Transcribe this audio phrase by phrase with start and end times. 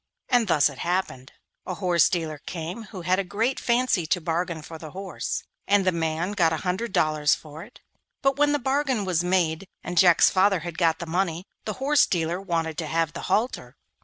[0.29, 1.31] And thus it happened.
[1.67, 5.85] A horse dealer came who had a great fancy to bargain for the horse, and
[5.85, 7.81] the man got a hundred dollars for it,
[8.23, 12.07] but when the bargain was made, and Jack's father had got the money, the horse
[12.07, 13.77] dealer wanted to have the halter.